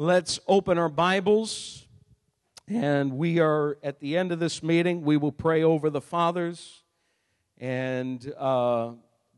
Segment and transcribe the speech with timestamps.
[0.00, 1.84] Let's open our Bibles.
[2.68, 5.02] And we are at the end of this meeting.
[5.02, 6.84] We will pray over the fathers
[7.58, 8.92] and uh,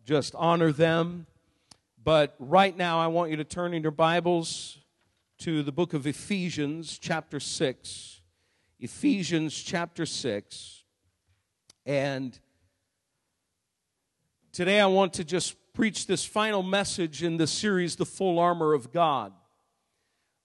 [0.05, 1.25] just honor them.
[2.05, 4.77] But right now, I want you to turn in your Bibles
[5.39, 8.21] to the book of Ephesians, chapter 6.
[8.81, 10.85] Ephesians, chapter 6.
[11.87, 12.39] And
[14.53, 18.75] today, I want to just preach this final message in the series, The Full Armor
[18.75, 19.33] of God.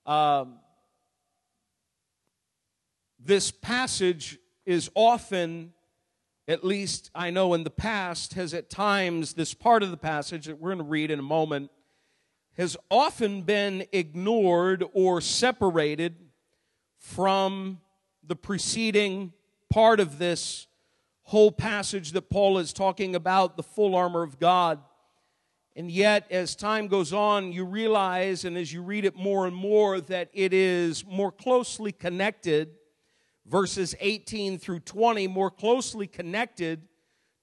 [0.05, 0.59] Um,
[3.19, 5.73] this passage is often,
[6.47, 10.45] at least I know in the past, has at times, this part of the passage
[10.45, 11.71] that we're going to read in a moment,
[12.55, 16.15] has often been ignored or separated
[16.99, 17.81] from
[18.23, 19.33] the preceding
[19.71, 20.67] part of this
[21.23, 24.79] whole passage that Paul is talking about, the full armor of God.
[25.75, 29.55] And yet, as time goes on, you realize, and as you read it more and
[29.55, 32.69] more, that it is more closely connected
[33.45, 36.81] verses 18 through 20 more closely connected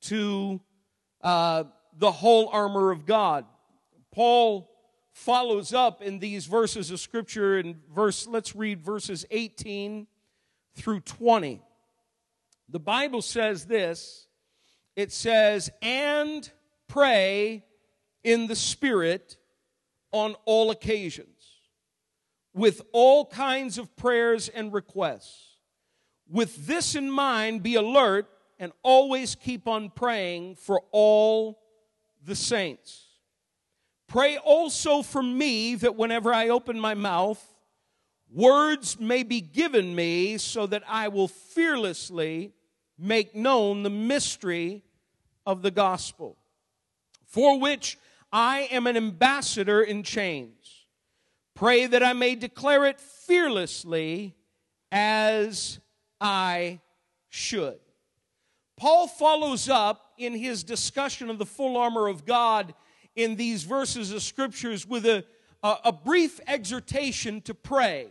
[0.01, 0.61] to
[1.23, 1.65] uh,
[1.97, 3.45] the whole armor of God.
[4.11, 4.69] Paul
[5.13, 10.07] follows up in these verses of scripture in verse let's read verses 18
[10.75, 11.61] through 20
[12.71, 14.27] the bible says this
[14.97, 16.51] it says and
[16.89, 17.63] pray
[18.25, 19.37] in the spirit
[20.13, 21.29] on all occasions
[22.55, 25.53] with all kinds of prayers and requests
[26.33, 28.27] with this in mind, be alert
[28.59, 31.61] and always keep on praying for all
[32.25, 33.07] the saints.
[34.09, 37.43] Pray also for me that whenever I open my mouth,
[38.31, 42.53] words may be given me so that I will fearlessly
[42.99, 44.85] make known the mystery
[45.45, 46.39] of the gospel,
[47.27, 47.99] for which
[48.33, 50.87] I am an ambassador in chains.
[51.55, 54.35] Pray that I may declare it fearlessly
[54.91, 55.81] as
[56.21, 56.81] I
[57.29, 57.79] should.
[58.77, 62.75] Paul follows up in his discussion of the full armor of God
[63.15, 65.25] in these verses of scriptures with a,
[65.63, 68.09] a, a brief exhortation to pray.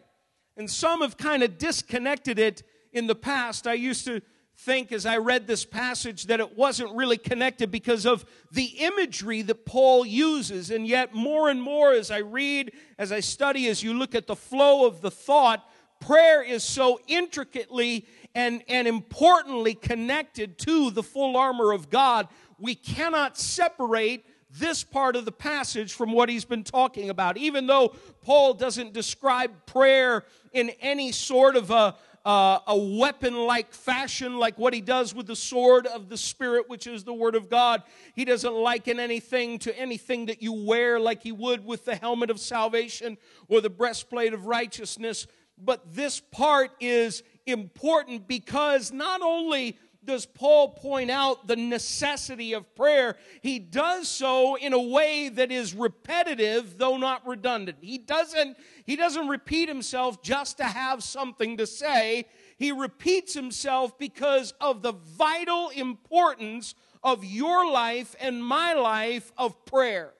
[0.56, 3.66] And some have kind of disconnected it in the past.
[3.66, 4.22] I used to
[4.58, 9.42] think as I read this passage that it wasn't really connected because of the imagery
[9.42, 10.70] that Paul uses.
[10.70, 14.28] And yet, more and more as I read, as I study, as you look at
[14.28, 15.68] the flow of the thought,
[16.00, 22.28] prayer is so intricately and, and importantly connected to the full armor of God,
[22.60, 27.38] we cannot separate this part of the passage from what he's been talking about.
[27.38, 31.96] Even though Paul doesn't describe prayer in any sort of a,
[32.26, 36.70] uh, a weapon like fashion, like what he does with the sword of the Spirit,
[36.70, 37.84] which is the Word of God.
[38.16, 42.30] He doesn't liken anything to anything that you wear, like he would with the helmet
[42.30, 43.18] of salvation
[43.48, 45.28] or the breastplate of righteousness
[45.64, 52.76] but this part is important because not only does Paul point out the necessity of
[52.76, 57.78] prayer, he does so in a way that is repetitive, though not redundant.
[57.82, 62.26] He doesn't, he doesn't repeat himself just to have something to say.
[62.58, 69.66] He repeats himself because of the vital importance of your life and my life of
[69.66, 70.14] prayer.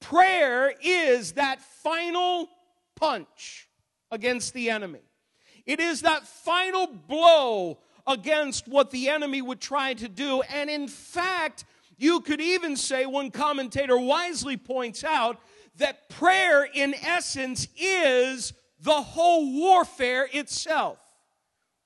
[0.00, 2.48] Prayer is that final
[2.94, 3.68] punch
[4.10, 5.00] against the enemy.
[5.66, 10.42] It is that final blow against what the enemy would try to do.
[10.42, 11.64] And in fact,
[11.96, 15.38] you could even say, one commentator wisely points out,
[15.78, 20.98] that prayer in essence is the whole warfare itself.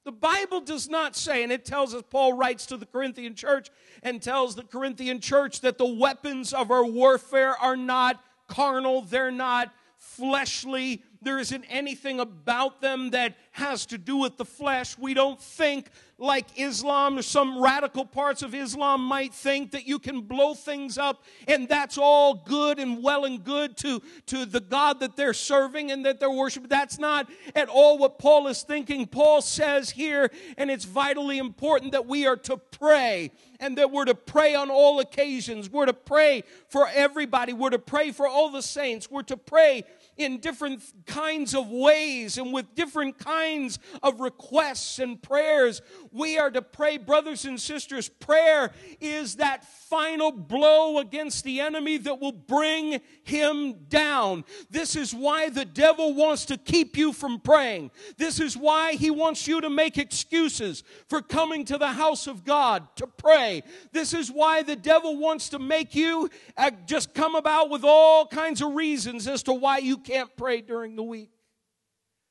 [0.05, 3.69] The Bible does not say, and it tells us, Paul writes to the Corinthian church
[4.03, 9.31] and tells the Corinthian church that the weapons of our warfare are not carnal, they're
[9.31, 14.97] not fleshly, there isn't anything about them that has to do with the flesh.
[14.97, 20.01] We don't think like Islam or some radical parts of Islam might think that you
[20.01, 24.61] can blow things up and that's all good and well and good to, to the
[24.61, 26.69] God that they're serving and that they're worshiping.
[26.69, 29.07] That's not at all what Paul is thinking.
[29.07, 34.05] Paul says here, and it's vitally important that we are to pray and that we're
[34.05, 35.71] to pray on all occasions.
[35.71, 37.53] We're to pray for everybody.
[37.53, 39.11] We're to pray for all the saints.
[39.11, 39.85] We're to pray
[40.19, 45.81] in different kinds of ways and with different kinds of requests and prayers.
[46.13, 48.09] We are to pray, brothers and sisters.
[48.09, 54.45] Prayer is that final blow against the enemy that will bring him down.
[54.71, 57.91] This is why the devil wants to keep you from praying.
[58.17, 62.45] This is why he wants you to make excuses for coming to the house of
[62.45, 63.63] God to pray.
[63.93, 68.27] This is why the devil wants to make you uh, just come about with all
[68.27, 71.33] kinds of reasons as to why you can't pray during the week?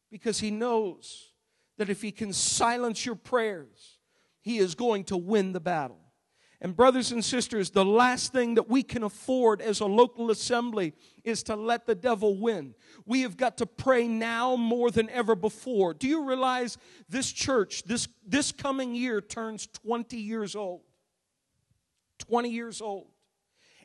[0.10, 1.32] Because he knows
[1.78, 4.00] that if he can silence your prayers,
[4.42, 6.00] he is going to win the battle.
[6.60, 10.94] And, brothers and sisters, the last thing that we can afford as a local assembly
[11.24, 12.74] is to let the devil win.
[13.06, 15.94] We have got to pray now more than ever before.
[15.94, 20.82] Do you realize this church, this, this coming year, turns 20 years old?
[22.28, 23.10] 20 years old.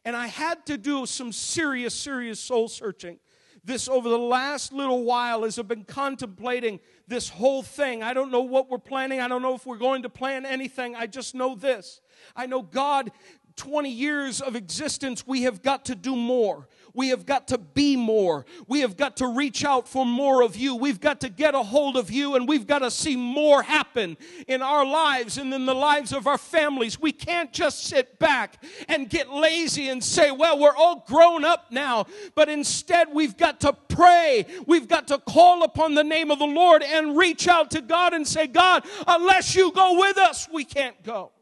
[0.06, 3.18] And I had to do some serious, serious soul searching
[3.64, 8.02] this over the last little while as I've been contemplating this whole thing.
[8.02, 9.20] I don't know what we're planning.
[9.20, 10.96] I don't know if we're going to plan anything.
[10.96, 12.00] I just know this.
[12.34, 13.12] I know God
[13.56, 16.68] 20 years of existence, we have got to do more.
[16.94, 18.44] We have got to be more.
[18.68, 20.74] We have got to reach out for more of you.
[20.74, 24.16] We've got to get a hold of you and we've got to see more happen
[24.46, 27.00] in our lives and in the lives of our families.
[27.00, 31.66] We can't just sit back and get lazy and say, well, we're all grown up
[31.70, 32.06] now.
[32.34, 34.46] But instead, we've got to pray.
[34.66, 38.12] We've got to call upon the name of the Lord and reach out to God
[38.12, 41.32] and say, God, unless you go with us, we can't go.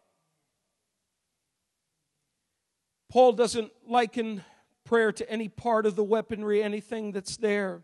[3.11, 4.44] Paul doesn't liken
[4.90, 7.81] prayer to any part of the weaponry, anything that's there.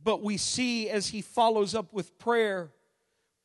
[0.00, 2.70] But we see as he follows up with prayer,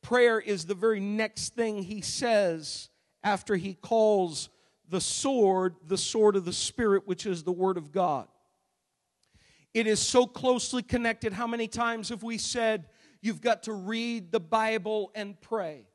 [0.02, 2.90] prayer is the very next thing he says
[3.24, 4.50] after he calls
[4.88, 8.28] the sword the sword of the Spirit, which is the Word of God.
[9.74, 11.32] It is so closely connected.
[11.32, 12.86] How many times have we said,
[13.20, 15.88] You've got to read the Bible and pray?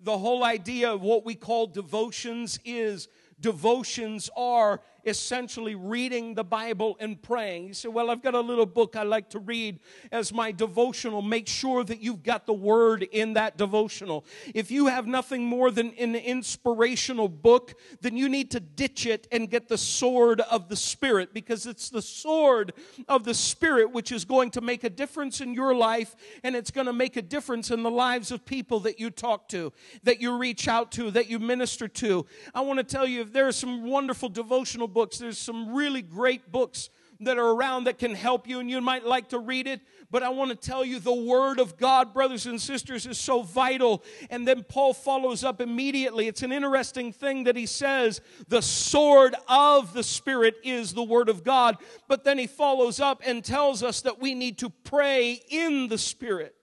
[0.00, 3.06] The whole idea of what we call devotions is
[3.40, 7.68] devotions are essentially reading the Bible and praying.
[7.68, 9.80] You say, Well, I've got a little book I like to read
[10.12, 11.22] as my devotional.
[11.22, 14.24] Make sure that you've got the word in that devotional.
[14.54, 19.26] If you have nothing more than an inspirational book, then you need to ditch it
[19.32, 22.72] and get the sword of the Spirit because it's the sword
[23.08, 26.70] of the Spirit which is going to make a difference in your life and it's
[26.70, 29.72] going to make a difference in the lives of people that you talk to,
[30.04, 32.26] that you reach out to, that you minister to.
[32.54, 34.97] I want to tell you, if there are some wonderful devotional books.
[35.06, 36.90] There's some really great books
[37.20, 39.80] that are around that can help you, and you might like to read it.
[40.10, 43.42] But I want to tell you the Word of God, brothers and sisters, is so
[43.42, 44.04] vital.
[44.30, 46.28] And then Paul follows up immediately.
[46.28, 51.28] It's an interesting thing that he says the sword of the Spirit is the Word
[51.28, 51.76] of God.
[52.06, 55.98] But then he follows up and tells us that we need to pray in the
[55.98, 56.54] Spirit.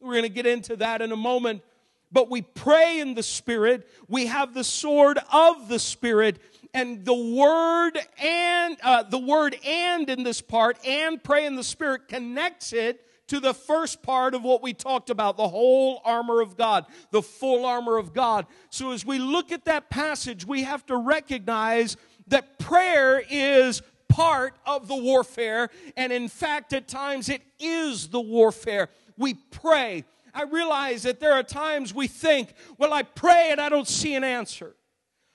[0.00, 1.62] We're going to get into that in a moment.
[2.10, 3.88] But we pray in the Spirit.
[4.08, 6.38] We have the sword of the Spirit
[6.74, 11.64] and the word and uh, the word and in this part and pray in the
[11.64, 16.40] spirit connects it to the first part of what we talked about the whole armor
[16.40, 18.46] of God, the full armor of God.
[18.70, 21.96] So as we look at that passage, we have to recognize
[22.28, 28.20] that prayer is part of the warfare, and in fact, at times it is the
[28.20, 28.90] warfare.
[29.16, 30.04] We pray.
[30.34, 34.14] I realize that there are times we think, well, I pray and I don't see
[34.14, 34.74] an answer.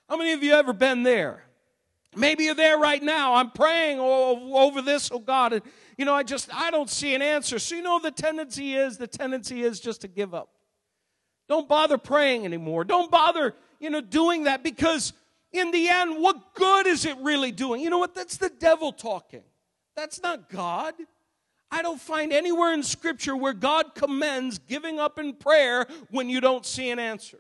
[0.10, 1.44] How many of you ever been there?
[2.16, 3.36] Maybe you're there right now.
[3.36, 5.62] I'm praying over this, oh God, and
[5.98, 7.60] you know, I just I don't see an answer.
[7.60, 10.50] So you know the tendency is the tendency is just to give up.
[11.50, 12.84] Don't bother praying anymore.
[12.84, 15.14] Don't bother, you know, doing that because
[15.52, 17.82] in the end, what good is it really doing?
[17.82, 18.14] You know what?
[18.14, 19.44] That's the devil talking.
[19.96, 20.94] That's not God.
[21.70, 26.40] I don't find anywhere in Scripture where God commends giving up in prayer when you
[26.40, 27.40] don't see an answer.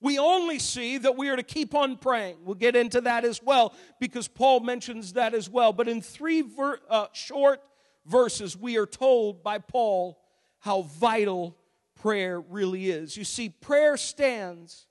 [0.00, 2.38] We only see that we are to keep on praying.
[2.44, 5.72] We'll get into that as well because Paul mentions that as well.
[5.72, 7.62] But in three ver- uh, short
[8.04, 10.18] verses, we are told by Paul
[10.58, 11.56] how vital
[11.94, 13.16] prayer really is.
[13.16, 14.86] You see, prayer stands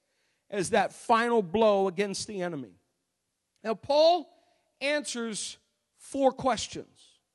[0.49, 2.79] as that final blow against the enemy.
[3.63, 4.29] Now, Paul
[4.81, 5.57] answers
[5.97, 6.87] four questions,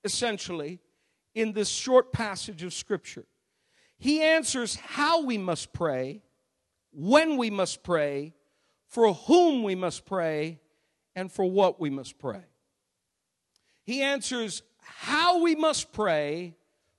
[0.04, 0.80] essentially,
[1.34, 3.26] in this short passage of Scripture.
[3.98, 6.22] He answers how we must pray
[6.92, 8.35] when we must pray,
[8.88, 10.61] for whom we must pray,
[11.14, 12.44] and for what we must pray.
[13.85, 16.56] He answers how we must pray,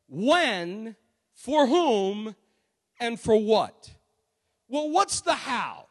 [0.08, 0.96] when,
[1.34, 2.36] for whom,
[3.00, 3.92] and for what.
[4.68, 5.88] Well, what's the how?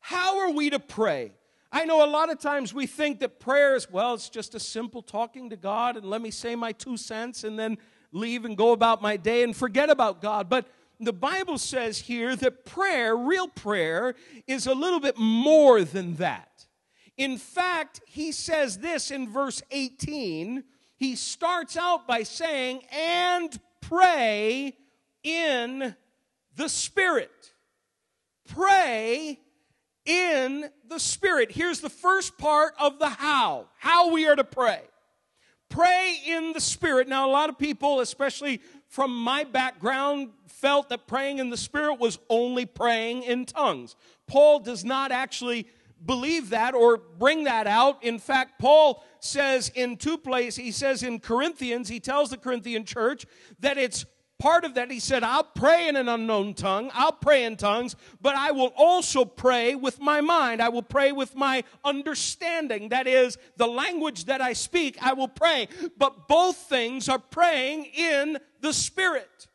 [0.00, 1.32] How are we to pray?
[1.70, 4.60] I know a lot of times we think that prayer is, well, it's just a
[4.60, 7.78] simple talking to God and let me say my two cents and then
[8.12, 10.48] leave and go about my day and forget about God.
[10.48, 10.68] But
[11.00, 14.14] the Bible says here that prayer, real prayer,
[14.46, 16.66] is a little bit more than that.
[17.16, 20.64] In fact, he says this in verse 18.
[20.96, 24.76] He starts out by saying, and pray
[25.22, 25.94] in
[26.56, 27.30] the Spirit.
[28.48, 29.40] Pray
[30.04, 31.50] in the Spirit.
[31.52, 34.82] Here's the first part of the how how we are to pray.
[35.68, 37.08] Pray in the Spirit.
[37.08, 38.60] Now, a lot of people, especially
[38.94, 43.96] from my background, felt that praying in the Spirit was only praying in tongues.
[44.28, 45.66] Paul does not actually
[46.06, 48.04] believe that or bring that out.
[48.04, 52.84] In fact, Paul says in two places, he says in Corinthians, he tells the Corinthian
[52.84, 53.26] church
[53.58, 54.06] that it's
[54.44, 57.96] part of that, he said, I'll pray in an unknown tongue, I'll pray in tongues,
[58.20, 60.60] but I will also pray with my mind.
[60.60, 62.90] I will pray with my understanding.
[62.90, 65.68] That is, the language that I speak, I will pray.
[65.96, 69.48] But both things are praying in the Spirit.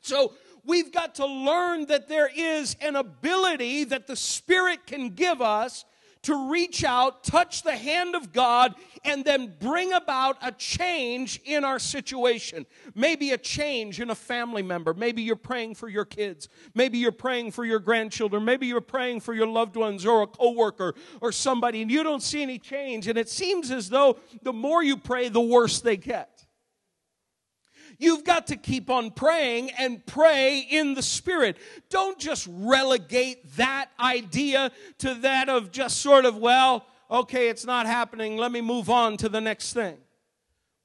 [0.00, 0.32] So,
[0.64, 5.84] we've got to learn that there is an ability that the Spirit can give us
[6.26, 11.64] to reach out, touch the hand of God, and then bring about a change in
[11.64, 12.66] our situation.
[12.96, 14.92] Maybe a change in a family member.
[14.92, 16.48] Maybe you're praying for your kids.
[16.74, 18.44] Maybe you're praying for your grandchildren.
[18.44, 22.22] Maybe you're praying for your loved ones or a coworker or somebody, and you don't
[22.22, 23.06] see any change.
[23.06, 26.35] And it seems as though the more you pray, the worse they get.
[27.98, 31.56] You've got to keep on praying and pray in the Spirit.
[31.88, 37.86] Don't just relegate that idea to that of just sort of, well, okay, it's not
[37.86, 38.36] happening.
[38.36, 39.96] Let me move on to the next thing.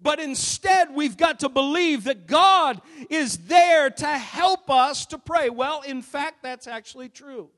[0.01, 5.49] But instead, we've got to believe that God is there to help us to pray.
[5.49, 7.49] Well, in fact, that's actually true.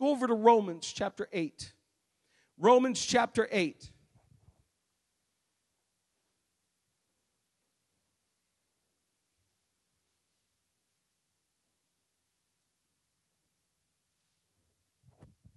[0.00, 1.72] Go over to Romans chapter 8.
[2.58, 3.90] Romans chapter 8.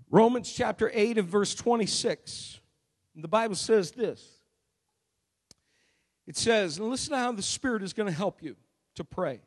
[0.09, 2.59] Romans chapter 8 and verse 26.
[3.15, 4.25] The Bible says this.
[6.25, 8.55] It says, and listen to how the Spirit is going to help you
[8.95, 9.41] to pray.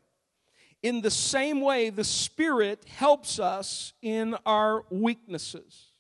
[0.83, 5.93] In the same way, the Spirit helps us in our weaknesses.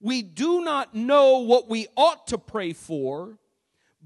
[0.00, 3.38] We do not know what we ought to pray for,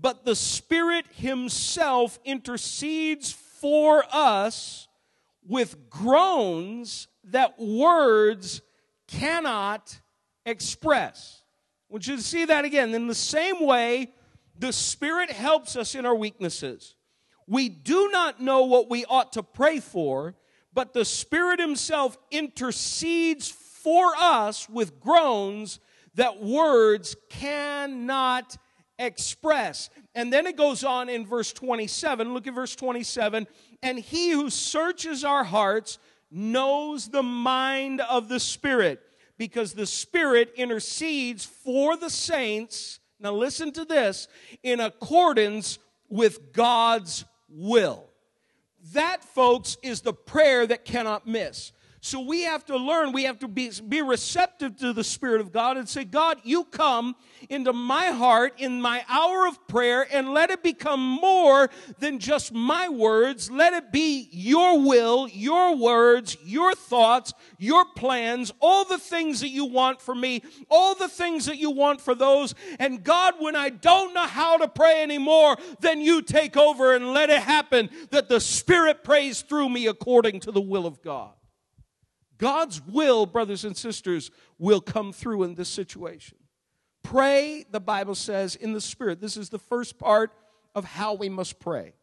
[0.00, 4.88] but the Spirit Himself intercedes for us
[5.47, 8.61] with groans that words
[9.08, 10.00] cannot
[10.46, 11.42] express.
[11.90, 12.94] I want you to see that again.
[12.94, 14.12] In the same way,
[14.58, 16.94] the Spirit helps us in our weaknesses.
[17.46, 20.34] We do not know what we ought to pray for,
[20.73, 25.78] but the Spirit Himself intercedes for us with groans
[26.14, 28.56] that words cannot
[28.99, 29.90] express.
[30.14, 32.32] And then it goes on in verse 27.
[32.32, 33.46] Look at verse 27.
[33.82, 35.99] And He who searches our hearts
[36.34, 39.00] knows the mind of the Spirit
[39.38, 42.98] because the Spirit intercedes for the saints.
[43.20, 44.26] Now, listen to this
[44.62, 48.10] in accordance with God's will.
[48.92, 51.72] That, folks, is the prayer that cannot miss.
[52.04, 55.52] So we have to learn, we have to be, be receptive to the Spirit of
[55.52, 57.16] God and say, God, you come
[57.49, 62.52] into my heart in my hour of prayer and let it become more than just
[62.52, 63.50] my words.
[63.50, 69.49] Let it be your will, your words, your thoughts, your plans, all the things that
[69.49, 72.54] you want for me, all the things that you want for those.
[72.78, 77.14] And God, when I don't know how to pray anymore, then you take over and
[77.14, 81.33] let it happen that the Spirit prays through me according to the will of God.
[82.38, 86.38] God's will, brothers and sisters, will come through in this situation.
[87.02, 89.20] Pray, the Bible says, in the Spirit.
[89.20, 90.32] This is the first part
[90.74, 91.94] of how we must pray.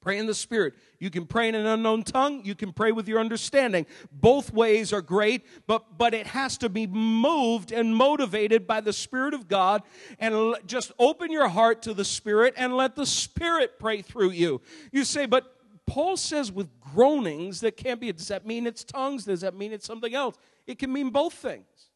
[0.00, 0.74] Pray in the Spirit.
[1.00, 2.44] You can pray in an unknown tongue.
[2.44, 3.86] You can pray with your understanding.
[4.12, 8.92] Both ways are great, but, but it has to be moved and motivated by the
[8.92, 9.82] Spirit of God.
[10.20, 14.60] And just open your heart to the Spirit and let the Spirit pray through you.
[14.92, 15.55] You say, but
[15.86, 19.24] Paul says with groanings that can't be, does that mean it's tongues?
[19.24, 20.36] Does that mean it's something else?
[20.66, 21.90] It can mean both things.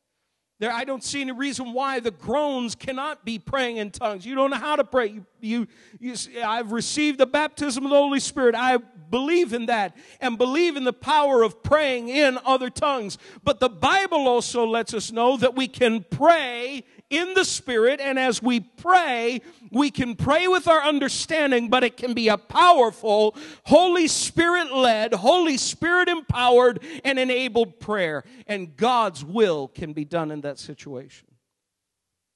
[0.60, 4.26] There, I don't see any reason why the groans cannot be praying in tongues.
[4.26, 5.06] You don't know how to pray.
[5.06, 5.66] You, you,
[5.98, 8.54] you, I've received the baptism of the Holy Spirit.
[8.54, 13.16] I believe in that and believe in the power of praying in other tongues.
[13.42, 18.18] But the Bible also lets us know that we can pray in the Spirit, and
[18.18, 23.36] as we pray, we can pray with our understanding, but it can be a powerful,
[23.64, 28.22] Holy Spirit led, Holy Spirit empowered, and enabled prayer.
[28.46, 31.28] And God's will can be done in that situation.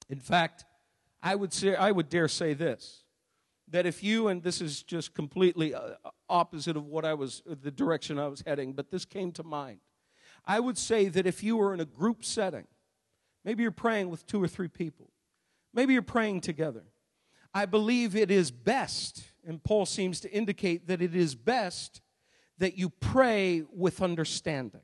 [0.09, 0.65] In fact,
[1.23, 3.03] I would say, I would dare say this
[3.69, 5.95] that if you, and this is just completely uh,
[6.29, 9.79] opposite of what I was, the direction I was heading, but this came to mind.
[10.45, 12.67] I would say that if you were in a group setting,
[13.45, 15.11] Maybe you're praying with two or three people.
[15.73, 16.85] Maybe you're praying together.
[17.53, 22.01] I believe it is best, and Paul seems to indicate that it is best
[22.59, 24.81] that you pray with understanding.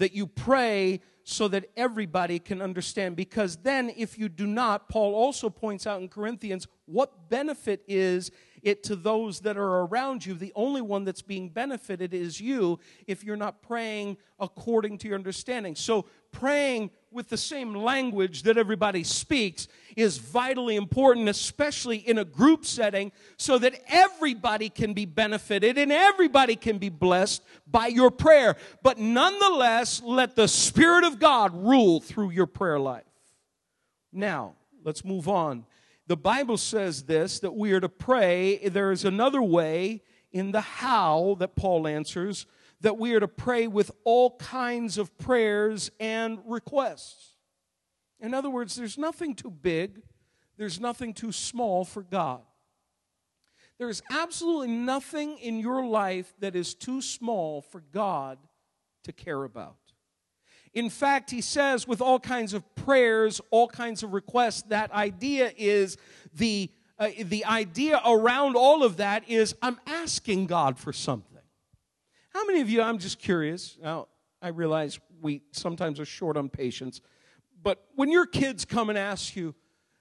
[0.00, 3.14] That you pray so that everybody can understand.
[3.14, 8.30] Because then, if you do not, Paul also points out in Corinthians what benefit is
[8.62, 10.34] it to those that are around you.
[10.34, 15.18] The only one that's being benefited is you if you're not praying according to your
[15.18, 15.76] understanding.
[15.76, 22.24] So, praying with the same language that everybody speaks is vitally important, especially in a
[22.24, 28.10] group setting, so that everybody can be benefited and everybody can be blessed by your
[28.10, 28.56] prayer.
[28.82, 33.04] But nonetheless, let the Spirit of God rule through your prayer life.
[34.12, 35.66] Now, let's move on.
[36.06, 38.58] The Bible says this that we are to pray.
[38.68, 40.02] There is another way
[40.32, 42.46] in the how that Paul answers
[42.80, 47.34] that we are to pray with all kinds of prayers and requests.
[48.20, 50.02] In other words, there's nothing too big,
[50.56, 52.42] there's nothing too small for God.
[53.78, 58.38] There is absolutely nothing in your life that is too small for God
[59.04, 59.76] to care about.
[60.74, 65.52] In fact, he says with all kinds of prayers, all kinds of requests, that idea
[65.56, 65.96] is
[66.34, 71.29] the, uh, the idea around all of that is I'm asking God for something.
[72.30, 74.08] How many of you, I'm just curious, now
[74.40, 77.00] I realize we sometimes are short on patience,
[77.62, 79.54] but when your kids come and ask you,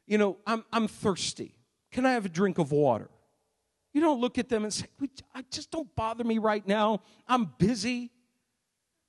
[0.08, 1.56] you know, I'm, I'm thirsty,
[1.92, 3.10] can I have a drink of water?
[3.94, 4.86] You don't look at them and say,
[5.50, 8.12] just don't bother me right now, I'm busy.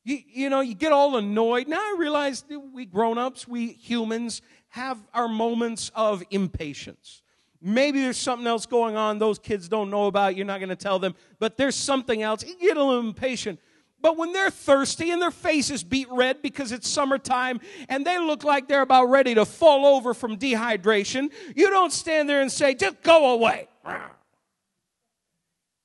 [0.02, 1.68] You, you know, you get all annoyed.
[1.68, 7.22] Now I realize we grown ups, we humans, have our moments of impatience.
[7.62, 10.34] Maybe there's something else going on those kids don't know about.
[10.34, 12.42] You're not going to tell them, but there's something else.
[12.42, 13.60] You get a little impatient.
[14.02, 18.44] But when they're thirsty and their faces beet red because it's summertime and they look
[18.44, 22.74] like they're about ready to fall over from dehydration, you don't stand there and say,
[22.74, 23.68] just go away.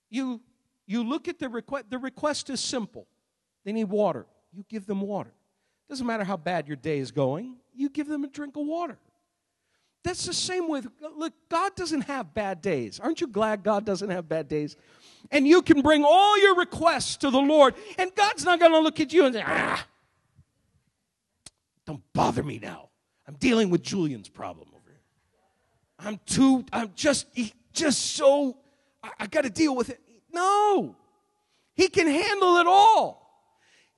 [0.09, 0.39] You,
[0.87, 1.89] you look at the request.
[1.89, 3.05] The request is simple.
[3.65, 4.25] They need water.
[4.53, 5.33] You give them water.
[5.89, 8.97] Doesn't matter how bad your day is going, you give them a drink of water.
[10.05, 12.99] That's the same with, look, God doesn't have bad days.
[12.99, 14.77] Aren't you glad God doesn't have bad days?
[15.31, 18.79] And you can bring all your requests to the Lord, and God's not going to
[18.79, 19.87] look at you and say, ah,
[21.87, 22.89] don't bother me now.
[23.27, 25.01] I'm dealing with Julian's problem over here.
[25.97, 27.25] I'm too, I'm just,
[27.73, 28.57] just so,
[29.01, 29.99] I, I got to deal with it.
[30.31, 30.95] No,
[31.73, 33.24] He can handle it all.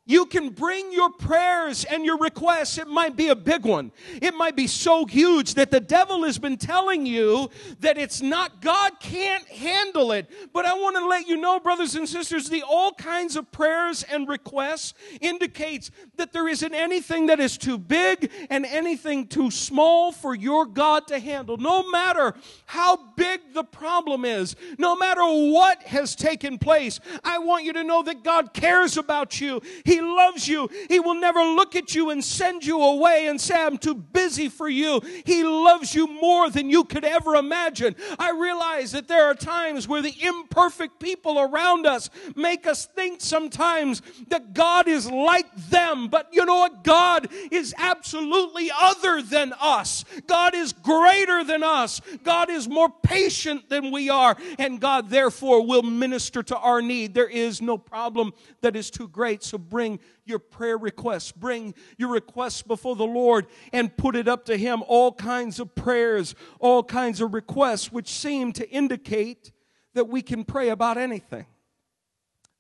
[0.08, 2.78] You can bring your prayers and your requests.
[2.78, 3.92] It might be a big one.
[4.22, 7.50] It might be so huge that the devil has been telling you
[7.82, 10.32] that it's not, God can't handle it.
[10.54, 14.04] But I want to let you know, brothers and sisters, the all kinds of prayers
[14.04, 20.14] and requests indicates that there isn't anything that is too big and anything too small
[20.14, 21.58] for your God to handle.
[21.58, 22.34] No matter
[22.66, 27.84] how big the problem is, no matter what has taken place, I want you to
[27.84, 29.62] know that God cares about you.
[29.84, 30.70] He he loves you.
[30.90, 34.48] He will never look at you and send you away and say, I'm too busy
[34.48, 35.02] for you.
[35.26, 37.96] He loves you more than you could ever imagine.
[38.20, 43.22] I realize that there are times where the imperfect people around us make us think
[43.22, 46.10] sometimes that God is like them.
[46.10, 46.84] But you know what?
[46.84, 50.06] God is absolutely other than us.
[50.28, 52.02] God is greater than us.
[52.24, 54.38] God is more patient than we are.
[54.60, 57.16] And God, therefore, will minister to our need.
[57.16, 59.44] There is no problem that is too great.
[59.44, 64.28] So bring bring your prayer requests, bring your requests before the Lord and put it
[64.28, 64.84] up to Him.
[64.88, 69.52] All kinds of prayers, all kinds of requests, which seem to indicate
[69.94, 71.46] that we can pray about anything,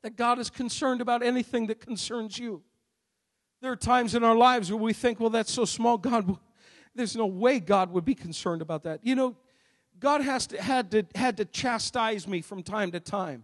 [0.04, 2.63] that God is concerned about anything that concerns you.
[3.62, 6.38] There are times in our lives where we think, well, that's so small, God,
[6.96, 9.02] there's no way God would be concerned about that.
[9.04, 9.36] You know,
[10.00, 13.44] God has to, had, to, had to chastise me from time to time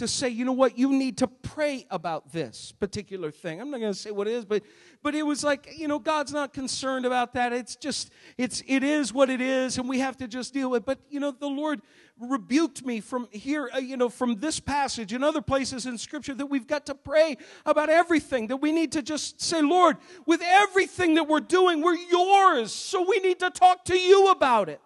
[0.00, 3.60] to say, you know what, you need to pray about this particular thing.
[3.60, 4.62] I'm not going to say what it is, but
[5.02, 7.52] but it was like, you know, God's not concerned about that.
[7.52, 10.82] It's just it's it is what it is and we have to just deal with.
[10.82, 10.86] It.
[10.86, 11.80] But you know, the Lord
[12.18, 16.34] rebuked me from here, uh, you know, from this passage and other places in scripture
[16.34, 18.48] that we've got to pray about everything.
[18.48, 22.72] That we need to just say, Lord, with everything that we're doing, we're yours.
[22.72, 24.80] So we need to talk to you about it.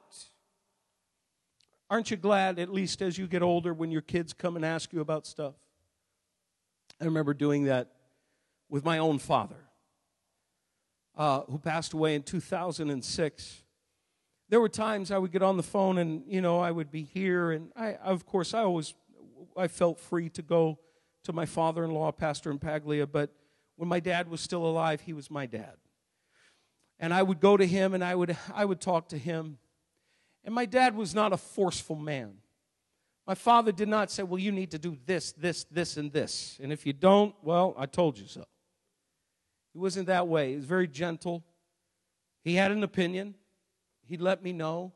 [1.90, 4.92] Aren't you glad, at least as you get older, when your kids come and ask
[4.92, 5.54] you about stuff?
[7.00, 7.90] I remember doing that
[8.68, 9.68] with my own father,
[11.16, 13.62] uh, who passed away in 2006.
[14.48, 17.02] There were times I would get on the phone and, you know, I would be
[17.02, 18.94] here, and I, of course, I always,
[19.56, 20.78] I felt free to go
[21.24, 23.30] to my father-in-law, Pastor Impaglia, but
[23.76, 25.76] when my dad was still alive, he was my dad.
[26.98, 29.58] And I would go to him and I would, I would talk to him.
[30.44, 32.34] And my dad was not a forceful man.
[33.26, 36.58] My father did not say, Well, you need to do this, this, this, and this.
[36.62, 38.44] And if you don't, well, I told you so.
[39.72, 40.50] He wasn't that way.
[40.50, 41.42] He was very gentle.
[42.42, 43.34] He had an opinion.
[44.06, 44.92] He'd let me know.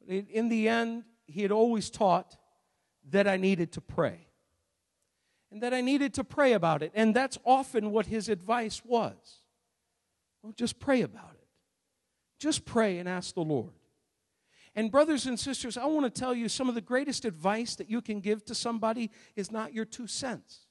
[0.00, 2.36] But in the end, he had always taught
[3.10, 4.26] that I needed to pray.
[5.50, 6.90] And that I needed to pray about it.
[6.94, 9.14] And that's often what his advice was.
[10.42, 11.46] Well, just pray about it.
[12.40, 13.72] Just pray and ask the Lord.
[14.76, 17.88] And, brothers and sisters, I want to tell you some of the greatest advice that
[17.88, 20.66] you can give to somebody is not your two cents.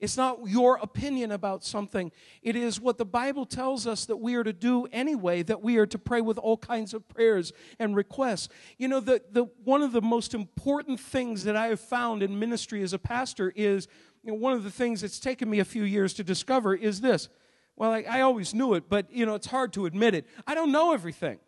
[0.00, 2.10] It's not your opinion about something.
[2.42, 5.76] It is what the Bible tells us that we are to do anyway, that we
[5.76, 8.48] are to pray with all kinds of prayers and requests.
[8.78, 12.38] You know, the, the, one of the most important things that I have found in
[12.38, 13.88] ministry as a pastor is
[14.22, 17.02] you know, one of the things that's taken me a few years to discover is
[17.02, 17.28] this.
[17.76, 20.26] Well, I, I always knew it, but, you know, it's hard to admit it.
[20.46, 21.38] I don't know everything.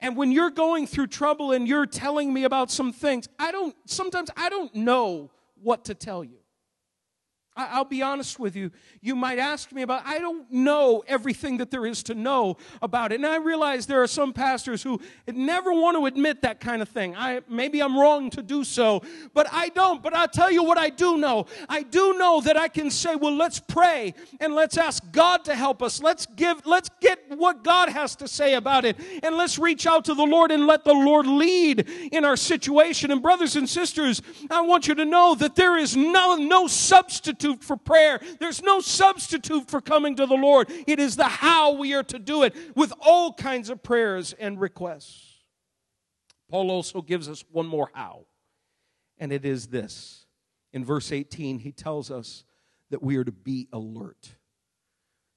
[0.00, 3.74] And when you're going through trouble and you're telling me about some things, I don't,
[3.86, 5.30] sometimes I don't know
[5.60, 6.38] what to tell you.
[7.58, 8.70] I'll be honest with you.
[9.00, 13.10] You might ask me about, I don't know everything that there is to know about
[13.10, 13.16] it.
[13.16, 16.88] And I realize there are some pastors who never want to admit that kind of
[16.88, 17.16] thing.
[17.16, 19.02] I, maybe I'm wrong to do so,
[19.34, 20.02] but I don't.
[20.02, 21.46] But I'll tell you what I do know.
[21.68, 25.54] I do know that I can say, well, let's pray and let's ask God to
[25.54, 26.00] help us.
[26.00, 28.96] Let's give, let's get what God has to say about it.
[29.24, 33.10] And let's reach out to the Lord and let the Lord lead in our situation.
[33.10, 37.47] And brothers and sisters, I want you to know that there is no, no substitute
[37.48, 38.20] substitute for prayer.
[38.38, 40.70] There's no substitute for coming to the Lord.
[40.86, 44.60] It is the how we are to do it with all kinds of prayers and
[44.60, 45.24] requests.
[46.50, 48.26] Paul also gives us one more how,
[49.18, 50.26] and it is this.
[50.72, 52.44] In verse 18, he tells us
[52.90, 54.34] that we are to be alert.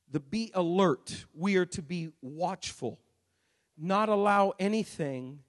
[0.09, 2.99] The be alert, we are to be watchful,
[3.77, 5.39] not allow anything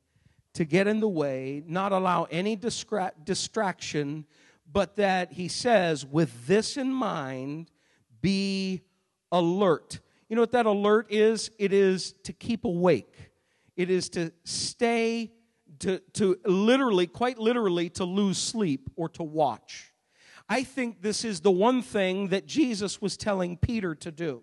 [0.55, 4.27] to get in the way, not allow any distra- distraction
[4.73, 7.71] but that he says, with this in mind,
[8.21, 8.83] be
[9.31, 10.01] alert.
[10.29, 11.51] You know what that alert is?
[11.59, 13.31] It is to keep awake,
[13.77, 15.33] it is to stay,
[15.81, 19.93] to, to literally, quite literally, to lose sleep or to watch.
[20.49, 24.43] I think this is the one thing that Jesus was telling Peter to do.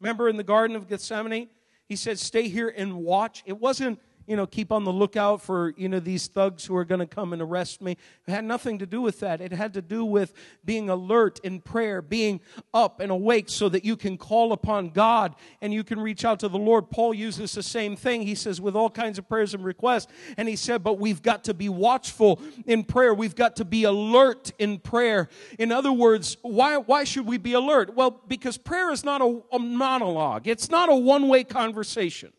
[0.00, 1.48] Remember in the Garden of Gethsemane?
[1.86, 3.42] He said, Stay here and watch.
[3.46, 6.84] It wasn't you know, keep on the lookout for, you know, these thugs who are
[6.84, 7.96] going to come and arrest me.
[8.26, 9.40] It had nothing to do with that.
[9.40, 10.34] It had to do with
[10.64, 12.40] being alert in prayer, being
[12.74, 16.40] up and awake so that you can call upon God and you can reach out
[16.40, 16.90] to the Lord.
[16.90, 18.22] Paul uses the same thing.
[18.22, 20.12] He says, with all kinds of prayers and requests.
[20.36, 23.14] And he said, but we've got to be watchful in prayer.
[23.14, 25.28] We've got to be alert in prayer.
[25.58, 27.94] In other words, why, why should we be alert?
[27.94, 30.48] Well, because prayer is not a, a monologue.
[30.48, 32.32] It's not a one-way conversation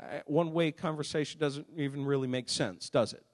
[0.00, 3.24] Uh, one way conversation doesn't even really make sense, does it?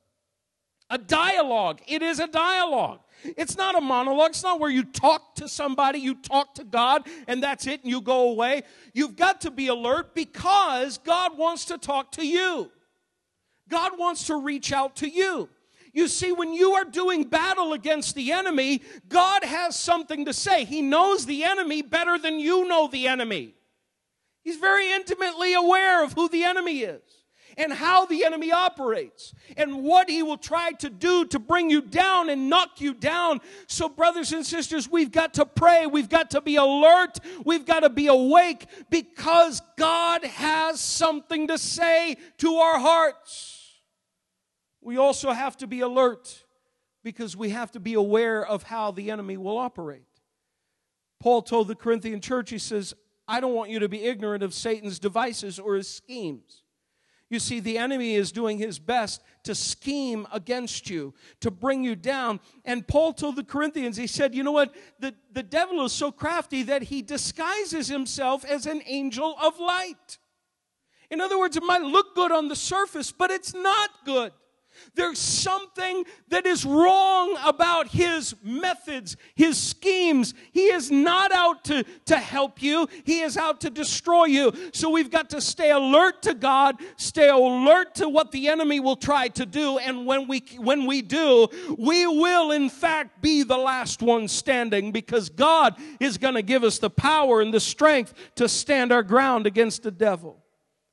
[0.88, 1.80] A dialogue.
[1.88, 3.00] It is a dialogue.
[3.24, 4.30] It's not a monologue.
[4.30, 7.90] It's not where you talk to somebody, you talk to God, and that's it, and
[7.90, 8.62] you go away.
[8.94, 12.70] You've got to be alert because God wants to talk to you.
[13.68, 15.48] God wants to reach out to you.
[15.92, 20.64] You see, when you are doing battle against the enemy, God has something to say.
[20.64, 23.55] He knows the enemy better than you know the enemy.
[24.46, 27.02] He's very intimately aware of who the enemy is
[27.56, 31.82] and how the enemy operates and what he will try to do to bring you
[31.82, 33.40] down and knock you down.
[33.66, 35.88] So, brothers and sisters, we've got to pray.
[35.88, 37.18] We've got to be alert.
[37.44, 43.80] We've got to be awake because God has something to say to our hearts.
[44.80, 46.44] We also have to be alert
[47.02, 50.06] because we have to be aware of how the enemy will operate.
[51.18, 52.94] Paul told the Corinthian church, he says,
[53.28, 56.62] I don't want you to be ignorant of Satan's devices or his schemes.
[57.28, 61.96] You see, the enemy is doing his best to scheme against you, to bring you
[61.96, 62.38] down.
[62.64, 64.72] And Paul told the Corinthians, he said, You know what?
[65.00, 70.18] The, the devil is so crafty that he disguises himself as an angel of light.
[71.10, 74.32] In other words, it might look good on the surface, but it's not good.
[74.94, 80.34] There's something that is wrong about his methods, his schemes.
[80.52, 84.52] He is not out to, to help you, he is out to destroy you.
[84.72, 88.96] So we've got to stay alert to God, stay alert to what the enemy will
[88.96, 89.78] try to do.
[89.78, 94.92] And when we, when we do, we will in fact be the last one standing
[94.92, 99.02] because God is going to give us the power and the strength to stand our
[99.02, 100.42] ground against the devil.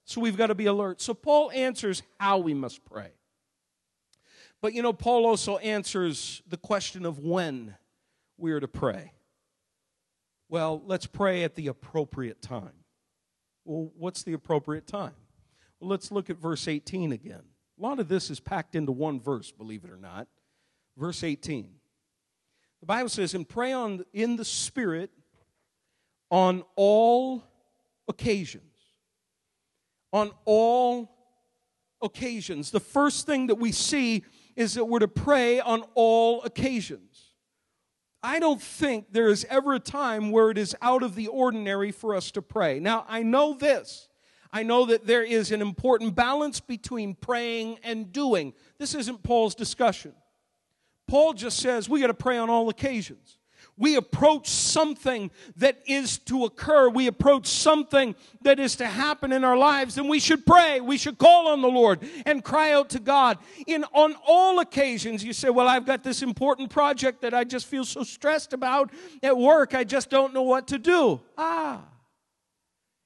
[0.06, 1.02] So we've got to be alert.
[1.02, 3.12] So Paul answers how we must pray.
[4.64, 7.76] But you know, Paul also answers the question of when
[8.38, 9.12] we are to pray.
[10.48, 12.72] Well, let's pray at the appropriate time.
[13.66, 15.16] Well, what's the appropriate time?
[15.82, 17.42] Well, let's look at verse 18 again.
[17.78, 20.30] A lot of this is packed into one verse, believe it or not.
[20.96, 21.68] Verse 18.
[22.80, 25.12] The Bible says, and pray on in the Spirit
[26.32, 27.44] on all
[28.08, 28.64] occasions.
[30.14, 31.14] On all
[32.02, 32.72] occasions.
[32.72, 34.24] The first thing that we see
[34.56, 37.34] is that we're to pray on all occasions.
[38.22, 41.92] I don't think there is ever a time where it is out of the ordinary
[41.92, 42.80] for us to pray.
[42.80, 44.08] Now, I know this.
[44.52, 48.54] I know that there is an important balance between praying and doing.
[48.78, 50.14] This isn't Paul's discussion.
[51.08, 53.40] Paul just says we got to pray on all occasions
[53.78, 59.44] we approach something that is to occur, we approach something that is to happen in
[59.44, 60.80] our lives, and we should pray.
[60.80, 63.40] We should call on the Lord and cry out to God.
[63.66, 67.66] In on all occasions, you say, Well, I've got this important project that I just
[67.66, 68.92] feel so stressed about
[69.24, 71.22] at work, I just don't know what to do.
[71.38, 71.82] Ah,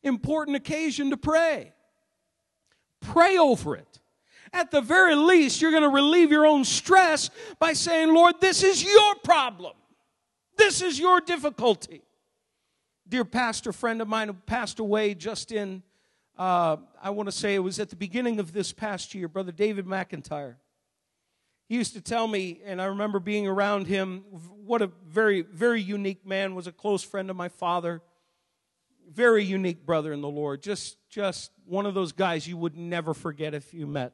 [0.04, 1.74] important occasion to pray.
[3.02, 4.00] Pray over it.
[4.54, 8.64] At the very least, you're going to relieve your own stress by saying, Lord, this
[8.64, 9.74] is your problem.
[10.58, 12.02] This is your difficulty.
[13.08, 15.84] Dear pastor friend of mine who passed away just in,
[16.38, 19.52] uh, I want to say it was at the beginning of this past year, Brother
[19.52, 20.56] David McIntyre.
[21.70, 24.24] He used to tell me, and I remember being around him,
[24.66, 28.02] what a very, very unique man, was a close friend of my father.
[29.10, 30.62] Very unique brother in the Lord.
[30.62, 34.14] Just, just one of those guys you would never forget if you met.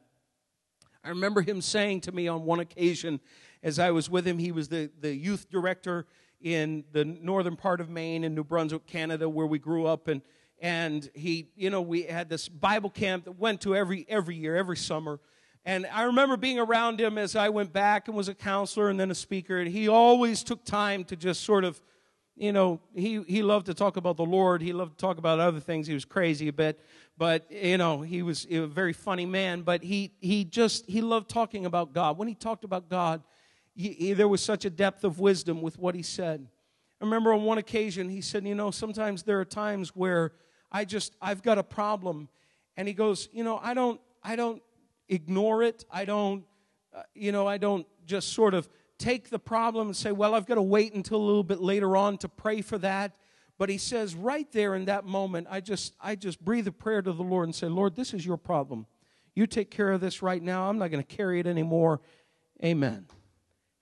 [1.03, 3.19] I remember him saying to me on one occasion,
[3.61, 6.05] as I was with him, he was the, the youth director
[6.43, 10.09] in the northern part of Maine and New Brunswick, Canada, where we grew up.
[10.09, 10.21] And,
[10.59, 14.55] and he, you know, we had this Bible camp that went to every, every year,
[14.55, 15.19] every summer.
[15.65, 18.99] And I remember being around him as I went back and was a counselor and
[18.99, 19.57] then a speaker.
[19.57, 21.81] And he always took time to just sort of,
[22.35, 24.61] you know, he, he loved to talk about the Lord.
[24.61, 25.87] He loved to talk about other things.
[25.87, 26.79] He was crazy a bit,
[27.17, 29.61] but, you know, he was, he was a very funny man.
[29.61, 32.17] But he, he just, he loved talking about God.
[32.17, 33.21] When he talked about God,
[33.75, 36.47] he, he, there was such a depth of wisdom with what he said.
[37.01, 40.33] I remember on one occasion he said, You know, sometimes there are times where
[40.71, 42.29] I just, I've got a problem.
[42.77, 44.61] And he goes, You know, I don't, I don't
[45.09, 45.85] ignore it.
[45.91, 46.45] I don't,
[46.95, 50.45] uh, you know, I don't just sort of take the problem and say, Well, I've
[50.45, 53.13] got to wait until a little bit later on to pray for that.
[53.57, 57.01] But he says, right there in that moment, I just, I just breathe a prayer
[57.01, 58.87] to the Lord and say, Lord, this is your problem.
[59.35, 60.69] You take care of this right now.
[60.69, 62.01] I'm not going to carry it anymore.
[62.63, 63.05] Amen.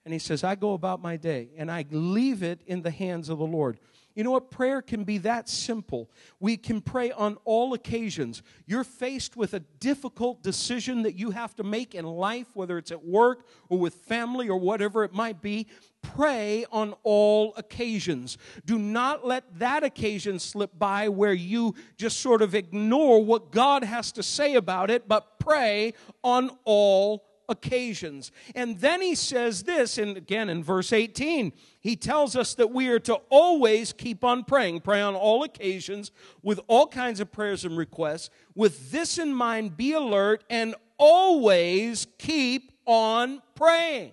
[0.04, 3.30] And he says, I go about my day and I leave it in the hands
[3.30, 3.80] of the Lord.
[4.16, 4.52] You know what?
[4.52, 6.10] Prayer can be that simple.
[6.40, 8.44] We can pray on all occasions.
[8.66, 12.92] You're faced with a difficult decision that you have to make in life, whether it's
[12.92, 15.68] at work or with family or whatever it might be.
[16.02, 18.38] Pray on all occasions.
[18.66, 23.84] Do not let that occasion slip by where you just sort of ignore what God
[23.84, 28.32] has to say about it, but pray on all occasions.
[28.56, 32.88] And then he says this, and again in verse 18, he tells us that we
[32.90, 37.66] are to always keep on praying, pray on all occasions with all kinds of prayers
[37.66, 38.30] and requests.
[38.56, 44.12] With this in mind, be alert and always keep on praying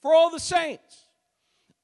[0.00, 1.06] for all the saints.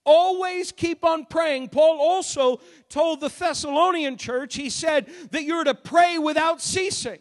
[0.05, 1.69] Always keep on praying.
[1.69, 7.19] Paul also told the Thessalonian church, he said that you're to pray without ceasing.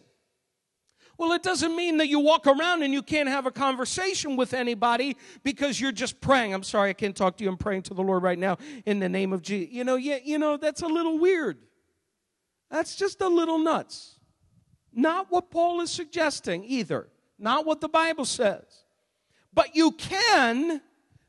[1.18, 4.54] Well, it doesn't mean that you walk around and you can't have a conversation with
[4.54, 6.54] anybody because you're just praying.
[6.54, 7.50] I'm sorry, I can't talk to you.
[7.50, 9.74] I'm praying to the Lord right now in the name of Jesus.
[9.74, 11.58] You know, yeah, you know, that's a little weird.
[12.70, 14.20] That's just a little nuts.
[14.92, 17.08] Not what Paul is suggesting either.
[17.36, 18.84] Not what the Bible says.
[19.52, 20.80] But you can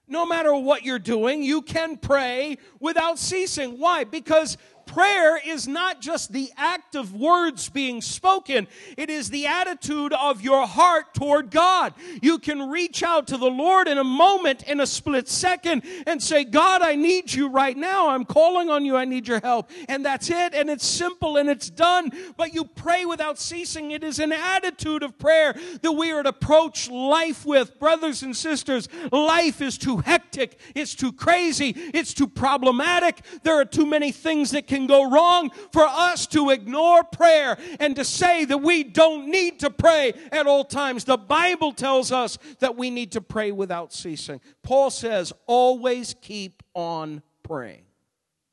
[0.09, 3.79] no matter what you're doing, you can pray without ceasing.
[3.79, 4.03] Why?
[4.03, 4.57] Because
[4.89, 10.41] prayer is not just the act of words being spoken, it is the attitude of
[10.41, 11.93] your heart toward God.
[12.21, 16.21] You can reach out to the Lord in a moment, in a split second, and
[16.21, 18.09] say, God, I need you right now.
[18.09, 18.97] I'm calling on you.
[18.97, 19.69] I need your help.
[19.87, 20.55] And that's it.
[20.55, 22.11] And it's simple and it's done.
[22.35, 23.91] But you pray without ceasing.
[23.91, 27.77] It is an attitude of prayer that we are to approach life with.
[27.79, 30.57] Brothers and sisters, life is too hectic.
[30.73, 31.73] It's too crazy.
[31.93, 33.21] It's too problematic.
[33.43, 37.57] There are too many things that can can go wrong for us to ignore prayer
[37.79, 41.03] and to say that we don't need to pray at all times.
[41.03, 44.41] The Bible tells us that we need to pray without ceasing.
[44.63, 47.83] Paul says, always keep on praying.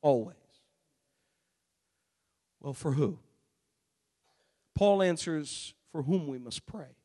[0.01, 0.35] Always.
[2.59, 3.19] Well, for who?
[4.75, 6.95] Paul answers, for whom we must pray.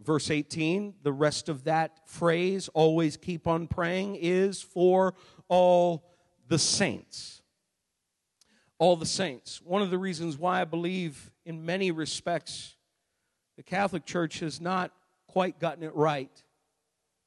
[0.00, 5.14] Verse 18, the rest of that phrase, always keep on praying, is for
[5.48, 6.04] all
[6.48, 7.42] the saints
[8.78, 9.60] all the saints.
[9.62, 12.76] One of the reasons why I believe, in many respects,
[13.56, 14.92] the Catholic Church has not
[15.26, 16.42] quite gotten it right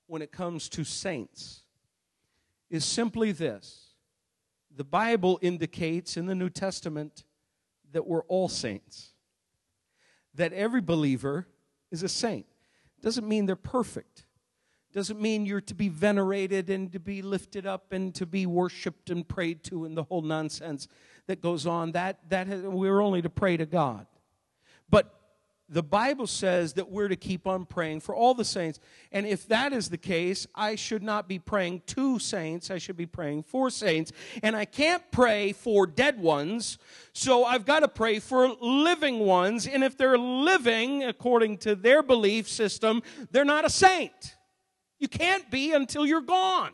[0.07, 1.63] when it comes to saints
[2.69, 3.83] is simply this
[4.75, 7.23] the Bible indicates in the New Testament
[7.93, 9.13] that we're all saints,
[10.35, 11.47] that every believer
[11.89, 12.45] is a saint.
[13.01, 14.25] Doesn't mean they're perfect.
[14.93, 19.09] Doesn't mean you're to be venerated and to be lifted up and to be worshiped
[19.09, 20.87] and prayed to and the whole nonsense
[21.27, 21.91] that goes on.
[21.91, 24.05] That, that has, we're only to pray to God.
[24.89, 25.13] But
[25.69, 28.79] the Bible says that we're to keep on praying for all the saints.
[29.11, 32.71] And if that is the case, I should not be praying to saints.
[32.71, 34.13] I should be praying for saints.
[34.41, 36.77] And I can't pray for dead ones.
[37.11, 39.67] So I've got to pray for living ones.
[39.67, 44.37] And if they're living according to their belief system, they're not a saint.
[44.99, 46.71] You can't be until you're gone.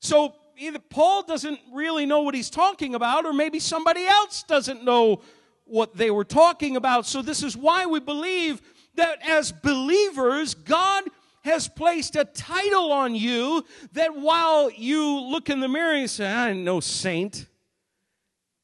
[0.00, 4.84] So either Paul doesn't really know what he's talking about, or maybe somebody else doesn't
[4.84, 5.22] know
[5.64, 7.06] what they were talking about.
[7.06, 8.60] So, this is why we believe
[8.96, 11.04] that as believers, God
[11.42, 16.26] has placed a title on you that while you look in the mirror and say,
[16.26, 17.46] I ain't no saint,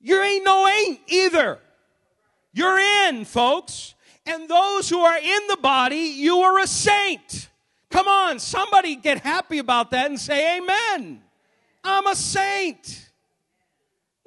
[0.00, 1.58] you ain't no ain't either.
[2.52, 2.78] You're
[3.08, 3.94] in, folks.
[4.24, 7.48] And those who are in the body, you are a saint.
[7.90, 11.22] Come on, somebody get happy about that and say, Amen.
[11.86, 13.06] I'm a saint.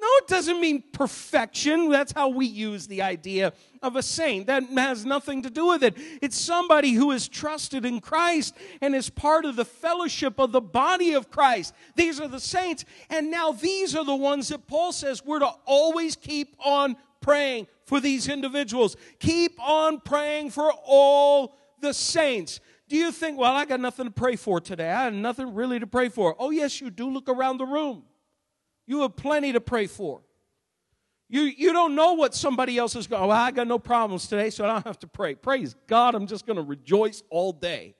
[0.00, 1.90] No, it doesn't mean perfection.
[1.90, 4.46] That's how we use the idea of a saint.
[4.46, 5.94] That has nothing to do with it.
[6.22, 10.60] It's somebody who is trusted in Christ and is part of the fellowship of the
[10.62, 11.74] body of Christ.
[11.96, 12.86] These are the saints.
[13.10, 17.66] And now these are the ones that Paul says we're to always keep on praying
[17.84, 18.96] for these individuals.
[19.18, 22.60] Keep on praying for all the saints.
[22.90, 24.90] Do you think, well, I got nothing to pray for today?
[24.90, 26.34] I have nothing really to pray for.
[26.40, 27.08] Oh, yes, you do.
[27.08, 28.02] Look around the room.
[28.84, 30.22] You have plenty to pray for.
[31.28, 34.26] You, you don't know what somebody else is going, well, oh, I got no problems
[34.26, 35.36] today, so I don't have to pray.
[35.36, 37.94] Praise God, I'm just going to rejoice all day.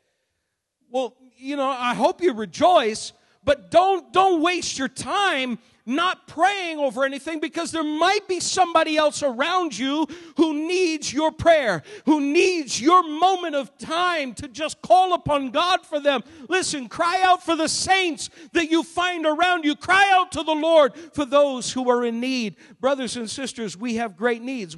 [0.91, 3.13] Well, you know, I hope you rejoice,
[3.45, 8.97] but don't, don't waste your time not praying over anything because there might be somebody
[8.97, 14.81] else around you who needs your prayer, who needs your moment of time to just
[14.81, 16.23] call upon God for them.
[16.49, 19.75] Listen, cry out for the saints that you find around you.
[19.75, 22.57] Cry out to the Lord for those who are in need.
[22.81, 24.77] Brothers and sisters, we have great needs.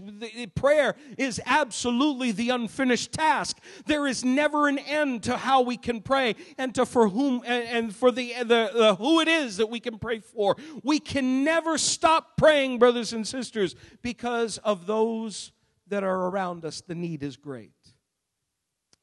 [0.55, 3.59] Prayer is absolutely the unfinished task.
[3.87, 7.95] There is never an end to how we can pray and to for whom and
[7.95, 10.57] for the, the, the who it is that we can pray for.
[10.83, 15.53] We can never stop praying, brothers and sisters, because of those
[15.89, 16.81] that are around us.
[16.81, 17.73] The need is great.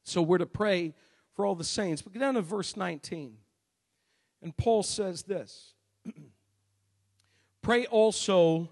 [0.04, 0.94] So we're to pray
[1.34, 2.02] for all the saints.
[2.02, 3.36] But get down to verse 19.
[4.42, 5.74] And Paul says this
[7.62, 8.70] Pray also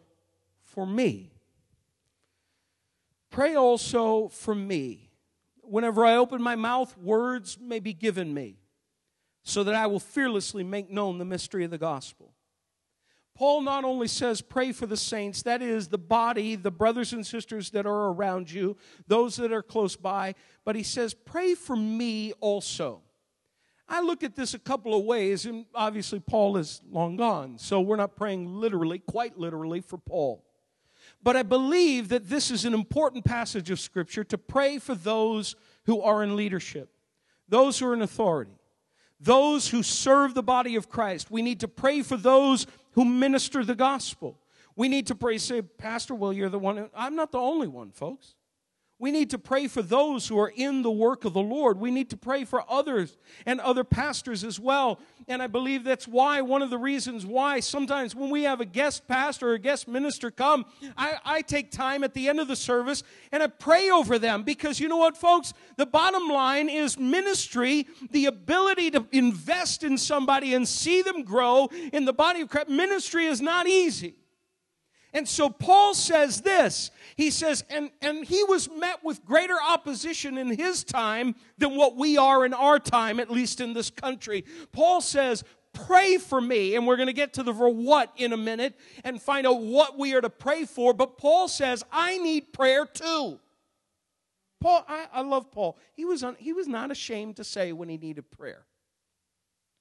[0.62, 1.32] for me.
[3.30, 5.10] Pray also for me.
[5.62, 8.56] Whenever I open my mouth, words may be given me,
[9.42, 12.32] so that I will fearlessly make known the mystery of the gospel
[13.38, 17.24] Paul not only says, pray for the saints, that is the body, the brothers and
[17.24, 21.76] sisters that are around you, those that are close by, but he says, pray for
[21.76, 23.00] me also.
[23.88, 27.80] I look at this a couple of ways, and obviously Paul is long gone, so
[27.80, 30.44] we're not praying literally, quite literally, for Paul.
[31.22, 35.54] But I believe that this is an important passage of Scripture to pray for those
[35.86, 36.90] who are in leadership,
[37.48, 38.58] those who are in authority,
[39.20, 41.30] those who serve the body of Christ.
[41.30, 42.66] We need to pray for those
[42.98, 44.40] who minister the gospel.
[44.74, 46.90] We need to pray, say, Pastor, well, you're the one.
[46.96, 48.34] I'm not the only one, folks.
[49.00, 51.78] We need to pray for those who are in the work of the Lord.
[51.78, 54.98] We need to pray for others and other pastors as well.
[55.28, 58.64] And I believe that's why, one of the reasons why sometimes when we have a
[58.64, 60.64] guest pastor or a guest minister come,
[60.96, 64.42] I, I take time at the end of the service and I pray over them
[64.42, 65.52] because you know what, folks?
[65.76, 71.68] The bottom line is ministry, the ability to invest in somebody and see them grow
[71.92, 72.68] in the body of Christ.
[72.68, 74.16] Ministry is not easy.
[75.18, 76.92] And so Paul says this.
[77.16, 81.96] He says, and, and he was met with greater opposition in his time than what
[81.96, 84.44] we are in our time, at least in this country.
[84.70, 86.76] Paul says, pray for me.
[86.76, 89.60] And we're going to get to the for what in a minute and find out
[89.60, 90.94] what we are to pray for.
[90.94, 93.40] But Paul says, I need prayer too.
[94.60, 95.78] Paul, I, I love Paul.
[95.94, 98.66] He was, un, he was not ashamed to say when he needed prayer.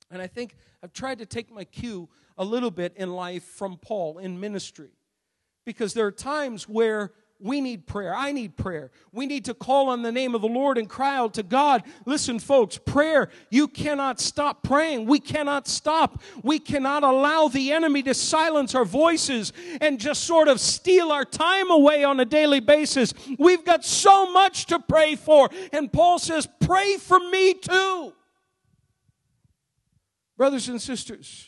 [0.09, 2.09] And I think I've tried to take my cue
[2.39, 4.96] a little bit in life from Paul in ministry
[5.67, 7.11] because there are times where
[7.41, 8.15] we need prayer.
[8.15, 8.89] I need prayer.
[9.11, 11.83] We need to call on the name of the Lord and cry out to God.
[12.05, 15.07] Listen, folks, prayer, you cannot stop praying.
[15.07, 16.21] We cannot stop.
[16.41, 19.51] We cannot allow the enemy to silence our voices
[19.81, 23.13] and just sort of steal our time away on a daily basis.
[23.37, 25.49] We've got so much to pray for.
[25.73, 28.13] And Paul says, Pray for me too.
[30.37, 31.45] Brothers and sisters,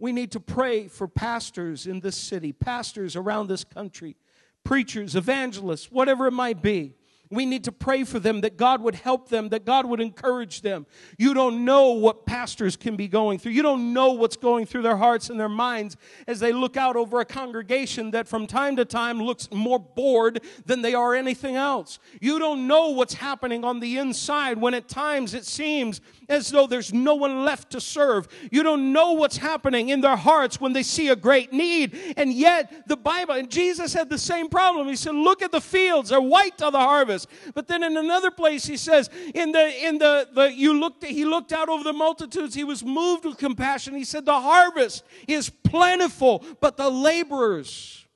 [0.00, 4.16] We need to pray for pastors in this city, pastors around this country,
[4.64, 6.94] preachers, evangelists, whatever it might be.
[7.32, 10.62] We need to pray for them that God would help them, that God would encourage
[10.62, 10.84] them.
[11.16, 13.52] You don't know what pastors can be going through.
[13.52, 16.96] You don't know what's going through their hearts and their minds as they look out
[16.96, 21.54] over a congregation that from time to time looks more bored than they are anything
[21.54, 22.00] else.
[22.20, 26.66] You don't know what's happening on the inside when at times it seems as though
[26.66, 28.26] there's no one left to serve.
[28.50, 31.96] You don't know what's happening in their hearts when they see a great need.
[32.16, 34.88] And yet, the Bible, and Jesus had the same problem.
[34.88, 37.19] He said, Look at the fields, they're white to the harvest.
[37.54, 41.24] But then in another place, he says, In the, in the, the you looked, he
[41.24, 43.94] looked out over the multitudes, he was moved with compassion.
[43.94, 48.06] He said, The harvest is plentiful, but the laborers,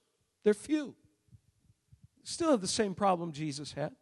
[0.43, 0.95] they're few.
[2.25, 3.93] Still have the same problem Jesus had.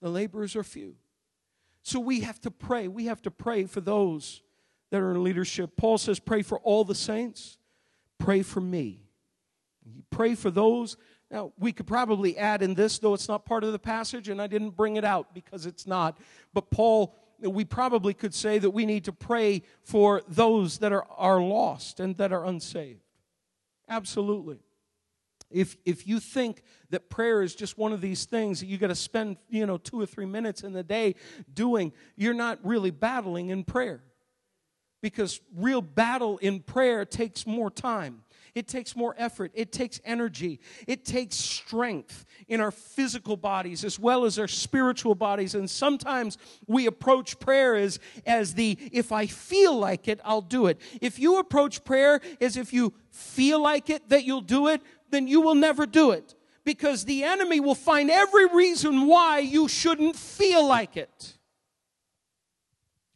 [0.00, 0.96] The laborers are few.
[1.82, 2.88] So we have to pray.
[2.88, 4.42] We have to pray for those
[4.90, 5.76] that are in leadership.
[5.76, 7.58] Paul says, Pray for all the saints.
[8.18, 9.00] Pray for me.
[10.10, 10.96] Pray for those.
[11.34, 14.40] Now, we could probably add in this, though it's not part of the passage, and
[14.40, 16.16] I didn't bring it out because it's not.
[16.52, 21.04] But Paul, we probably could say that we need to pray for those that are,
[21.10, 23.00] are lost and that are unsaved.
[23.88, 24.60] Absolutely.
[25.50, 28.86] If, if you think that prayer is just one of these things that you got
[28.86, 31.16] to spend, you know, two or three minutes in the day
[31.52, 34.04] doing, you're not really battling in prayer.
[35.02, 38.23] Because real battle in prayer takes more time.
[38.54, 39.50] It takes more effort.
[39.54, 40.60] It takes energy.
[40.86, 45.56] It takes strength in our physical bodies as well as our spiritual bodies.
[45.56, 50.66] And sometimes we approach prayer as, as the if I feel like it, I'll do
[50.66, 50.80] it.
[51.00, 55.26] If you approach prayer as if you feel like it, that you'll do it, then
[55.26, 56.34] you will never do it
[56.64, 61.36] because the enemy will find every reason why you shouldn't feel like it.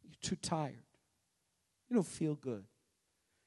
[0.03, 0.75] You're too tired.
[1.89, 2.65] You don't feel good.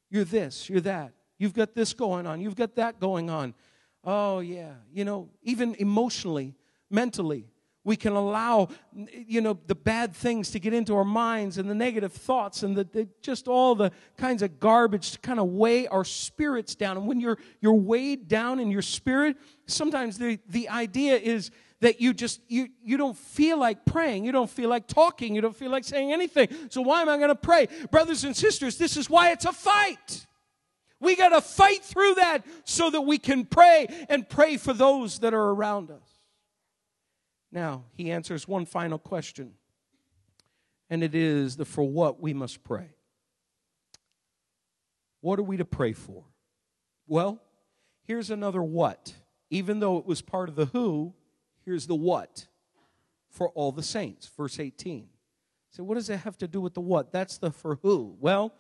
[0.10, 1.14] You're this, you're that.
[1.42, 3.56] You've got this going on, you've got that going on.
[4.04, 4.74] Oh, yeah.
[4.94, 6.54] You know, even emotionally,
[6.92, 7.48] mentally,
[7.84, 11.74] we can allow you know the bad things to get into our minds and the
[11.74, 15.88] negative thoughts and the, the, just all the kinds of garbage to kind of weigh
[15.88, 16.96] our spirits down.
[16.96, 19.36] And when you're you're weighed down in your spirit
[19.66, 24.26] sometimes the the idea is that you just you you don't feel like praying.
[24.26, 25.34] You don't feel like talking.
[25.34, 26.50] You don't feel like saying anything.
[26.70, 27.68] So why am i going to pray?
[27.90, 30.28] Brothers and sisters this is why it's a fight
[31.02, 35.20] we got to fight through that so that we can pray and pray for those
[35.20, 36.12] that are around us
[37.52, 39.54] now, he answers one final question,
[40.90, 42.92] and it is the for what we must pray.
[45.20, 46.24] What are we to pray for?
[47.08, 47.42] Well,
[48.04, 49.14] here's another what.
[49.50, 51.14] Even though it was part of the who,
[51.66, 52.48] here's the what
[53.30, 54.30] for all the saints.
[54.36, 55.10] Verse 18.
[55.72, 57.12] So, what does that have to do with the what?
[57.12, 58.16] That's the for who.
[58.20, 58.54] Well,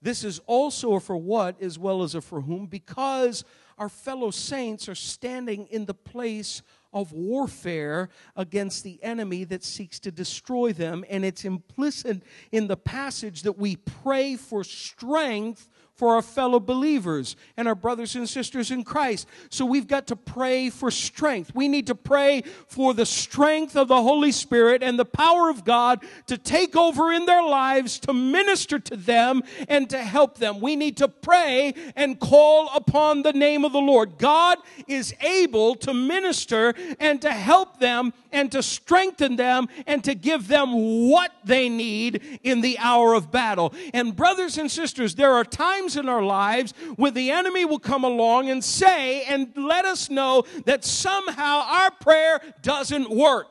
[0.00, 3.44] this is also a for what as well as a for whom because
[3.78, 10.00] our fellow saints are standing in the place of warfare against the enemy that seeks
[10.00, 11.04] to destroy them.
[11.08, 15.68] And it's implicit in the passage that we pray for strength
[15.98, 19.26] for our fellow believers and our brothers and sisters in Christ.
[19.50, 21.52] So we've got to pray for strength.
[21.56, 25.64] We need to pray for the strength of the Holy Spirit and the power of
[25.64, 30.60] God to take over in their lives, to minister to them, and to help them.
[30.60, 34.18] We need to pray and call upon the name of the Lord.
[34.18, 40.14] God is able to minister and to help them and to strengthen them and to
[40.14, 43.74] give them what they need in the hour of battle.
[43.94, 48.04] And brothers and sisters, there are times in our lives where the enemy will come
[48.04, 53.48] along and say and let us know that somehow our prayer doesn't work.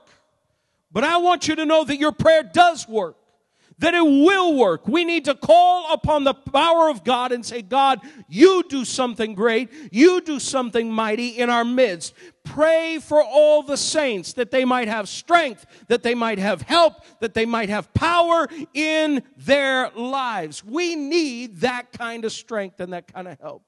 [0.92, 3.18] But I want you to know that your prayer does work
[3.80, 4.88] that it will work.
[4.88, 9.36] We need to call upon the power of God and say, God, you do something
[9.36, 9.70] great.
[9.92, 12.14] You do something mighty in our midst.
[12.50, 17.04] Pray for all the saints that they might have strength, that they might have help,
[17.20, 20.64] that they might have power in their lives.
[20.64, 23.64] We need that kind of strength and that kind of help.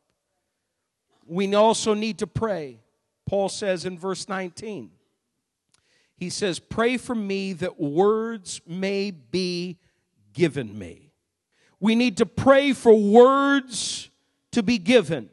[1.26, 2.80] We also need to pray.
[3.28, 4.90] Paul says in verse 19,
[6.18, 9.78] he says, Pray for me that words may be
[10.34, 11.12] given me.
[11.80, 14.10] We need to pray for words
[14.52, 15.30] to be given.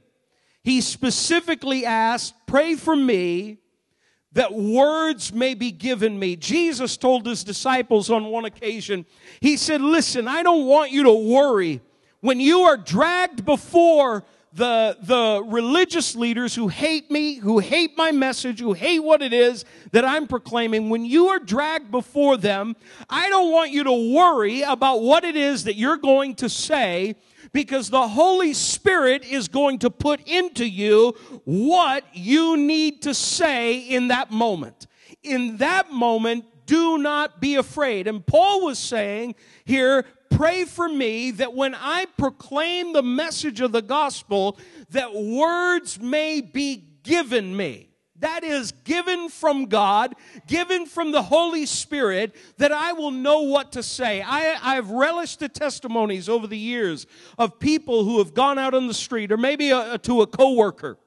[0.66, 3.58] He specifically asked, Pray for me
[4.32, 6.34] that words may be given me.
[6.34, 9.06] Jesus told his disciples on one occasion,
[9.38, 11.82] He said, Listen, I don't want you to worry.
[12.18, 18.10] When you are dragged before the, the religious leaders who hate me, who hate my
[18.10, 22.74] message, who hate what it is that I'm proclaiming, when you are dragged before them,
[23.08, 27.14] I don't want you to worry about what it is that you're going to say
[27.56, 31.14] Because the Holy Spirit is going to put into you
[31.46, 34.86] what you need to say in that moment.
[35.22, 38.08] In that moment, do not be afraid.
[38.08, 43.72] And Paul was saying here, pray for me that when I proclaim the message of
[43.72, 44.58] the gospel,
[44.90, 47.85] that words may be given me.
[48.20, 50.14] That is given from God,
[50.46, 54.22] given from the Holy Spirit, that I will know what to say.
[54.22, 57.06] I, I've relished the testimonies over the years
[57.36, 60.98] of people who have gone out on the street, or maybe a, to a coworker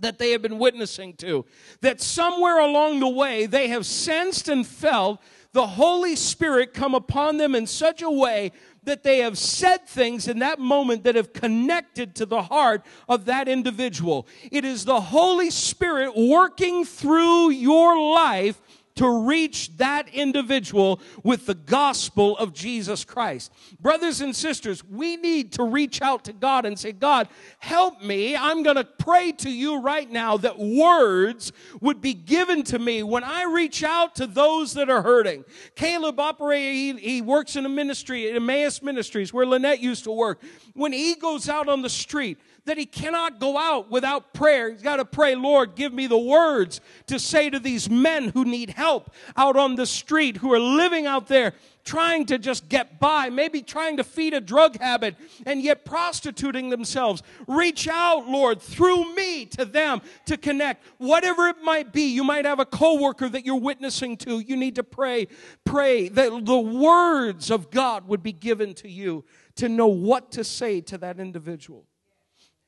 [0.00, 1.44] that they have been witnessing to,
[1.80, 5.20] that somewhere along the way they have sensed and felt
[5.54, 8.50] the Holy Spirit come upon them in such a way
[8.82, 13.24] that they have said things in that moment that have connected to the heart of
[13.26, 14.26] that individual.
[14.50, 18.60] It is the Holy Spirit working through your life
[18.96, 23.52] to reach that individual with the gospel of Jesus Christ.
[23.80, 27.28] Brothers and sisters, we need to reach out to God and say, God,
[27.58, 28.36] help me.
[28.36, 33.02] I'm going to pray to you right now that words would be given to me
[33.02, 35.44] when I reach out to those that are hurting.
[35.74, 40.12] Caleb operated, he, he works in a ministry, at Emmaus Ministries, where Lynette used to
[40.12, 40.40] work.
[40.74, 44.70] When he goes out on the street, that he cannot go out without prayer.
[44.70, 48.44] He's got to pray, Lord, give me the words to say to these men who
[48.44, 51.52] need help out on the street, who are living out there
[51.84, 56.70] trying to just get by, maybe trying to feed a drug habit and yet prostituting
[56.70, 57.22] themselves.
[57.46, 60.84] Reach out, Lord, through me to them to connect.
[60.98, 64.40] Whatever it might be, you might have a coworker that you're witnessing to.
[64.40, 65.28] You need to pray,
[65.64, 69.24] pray that the words of God would be given to you
[69.56, 71.84] to know what to say to that individual.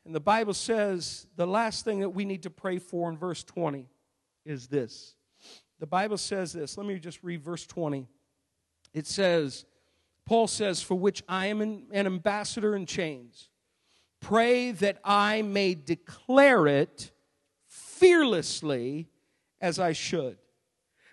[0.06, 3.42] And the Bible says the last thing that we need to pray for in verse
[3.42, 3.88] 20
[4.44, 5.16] is this.
[5.80, 6.78] The Bible says this.
[6.78, 8.06] Let me just read verse 20.
[8.94, 9.64] It says,
[10.24, 13.48] Paul says, For which I am an ambassador in chains.
[14.20, 17.10] Pray that I may declare it
[17.66, 19.08] fearlessly
[19.60, 20.38] as I should.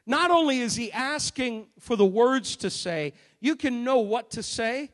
[0.06, 4.44] Not only is he asking for the words to say, you can know what to
[4.44, 4.92] say,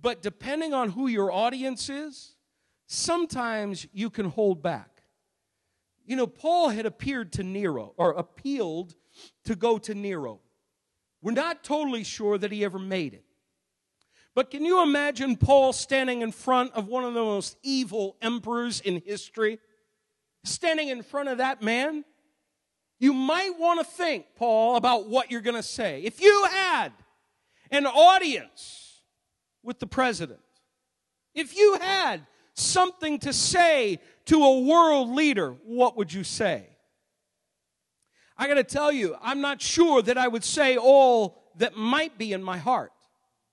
[0.00, 2.33] but depending on who your audience is,
[2.86, 5.02] sometimes you can hold back.
[6.06, 8.94] You know, Paul had appeared to Nero or appealed
[9.44, 10.40] to go to Nero.
[11.22, 13.24] We're not totally sure that he ever made it.
[14.34, 18.80] But can you imagine Paul standing in front of one of the most evil emperors
[18.80, 19.58] in history?
[20.44, 22.04] Standing in front of that man?
[22.98, 26.02] You might want to think, Paul, about what you're going to say.
[26.02, 26.90] If you had
[27.70, 29.02] an audience
[29.62, 30.40] with the president,
[31.34, 36.66] if you had something to say to a world leader, what would you say?
[38.36, 42.18] I got to tell you, I'm not sure that I would say all that might
[42.18, 42.92] be in my heart.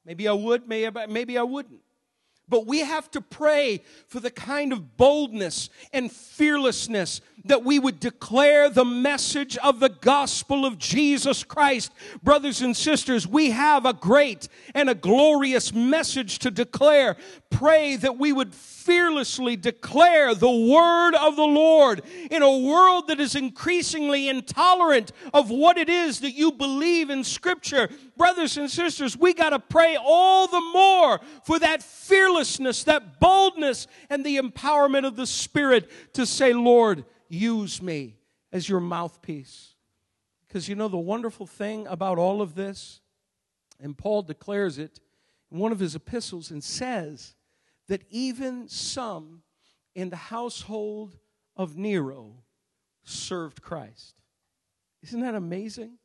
[0.06, 1.82] Maybe I would, maybe I wouldn't.
[2.50, 8.00] But we have to pray for the kind of boldness and fearlessness that we would
[8.00, 11.92] declare the message of the gospel of Jesus Christ.
[12.22, 17.16] Brothers and sisters, we have a great and a glorious message to declare.
[17.50, 23.20] Pray that we would fearlessly declare the word of the Lord in a world that
[23.20, 27.90] is increasingly intolerant of what it is that you believe in Scripture.
[28.18, 31.84] Brothers and sisters, we got to pray all the more for that
[32.32, 38.18] fearlessness, that boldness, and the empowerment of the Spirit to say, Lord, use me
[38.52, 39.76] as your mouthpiece.
[40.48, 43.02] Because you know the wonderful thing about all of this,
[43.80, 45.00] and Paul declares it
[45.52, 47.36] in one of his epistles and says
[47.88, 49.44] that even some
[49.96, 51.18] in the household
[51.56, 52.44] of Nero
[53.04, 54.16] served Christ.
[55.04, 55.98] Isn't that amazing?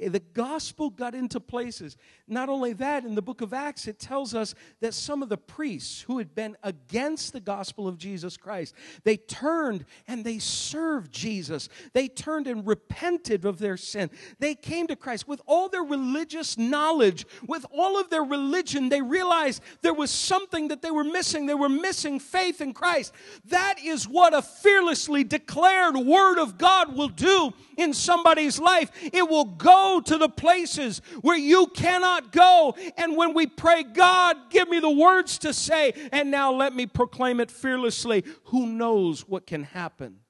[0.00, 1.96] Eh, the gospel got into places.
[2.26, 5.36] Not only that, in the book of Acts, it tells us that some of the
[5.36, 8.74] priests who had been against the gospel of Jesus Christ,
[9.04, 11.68] they turned and they served Jesus.
[11.92, 14.10] They turned and repented of their sin.
[14.38, 18.88] They came to Christ with all their religious knowledge, with all of their religion.
[18.88, 21.46] They realized there was something that they were missing.
[21.46, 23.12] They were missing faith in Christ.
[23.46, 28.90] That is what a fearlessly declared word of God will do in somebody's life.
[29.02, 32.74] It will go to the places where you cannot go.
[32.96, 36.86] And when we pray, God, give me the words to say, and now let me
[36.86, 40.20] proclaim it fearlessly, who knows what can happen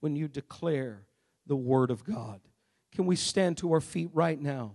[0.00, 1.06] when you declare
[1.46, 2.40] the word of God?
[2.94, 4.74] Can we stand to our feet right now?